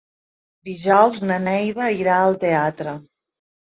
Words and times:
Dijous 0.69 1.21
na 1.31 1.37
Neida 1.45 1.91
irà 2.01 2.17
al 2.23 2.39
teatre. 2.45 2.99